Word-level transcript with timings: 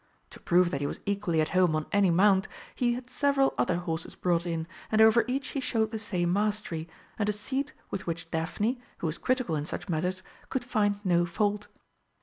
To 0.31 0.39
prove 0.39 0.71
that 0.71 0.81
he 0.81 0.87
was 0.87 0.99
equally 1.05 1.41
at 1.41 1.49
home 1.49 1.75
on 1.75 1.85
any 1.91 2.09
mount, 2.09 2.47
he 2.73 2.93
had 2.95 3.07
several 3.07 3.53
other 3.55 3.75
horses 3.77 4.15
brought 4.15 4.47
in, 4.47 4.65
and 4.91 4.99
over 4.99 5.23
each 5.27 5.49
he 5.49 5.59
showed 5.59 5.91
the 5.91 5.99
same 5.99 6.33
mastery, 6.33 6.89
and 7.19 7.29
a 7.29 7.33
seat 7.33 7.73
with 7.91 8.07
which 8.07 8.31
Daphne, 8.31 8.81
who 8.97 9.05
was 9.05 9.19
critical 9.19 9.55
in 9.55 9.65
such 9.67 9.87
matters, 9.89 10.23
could 10.49 10.65
find 10.65 11.01
no 11.05 11.27
fault. 11.27 11.67